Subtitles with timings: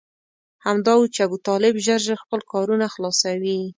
[0.65, 3.59] همدا و چې ابوطالب ژر ژر خپل کارونه خلاصوي.